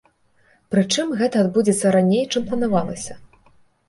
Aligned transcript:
Прычым, 0.75 1.11
гэта 1.19 1.43
адбудзецца 1.47 1.91
раней, 1.97 2.23
чым 2.31 2.47
планавалася. 2.47 3.19